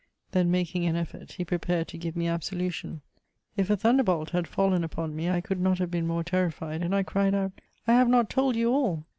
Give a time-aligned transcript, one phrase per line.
[0.31, 3.01] Then, making an effort, he pre pared to give me absolution.
[3.55, 6.95] If a thunderbolt had fallen upon me, I could not have been more terrified; and
[6.95, 7.51] I cried out,"
[7.87, 9.05] I have not told you all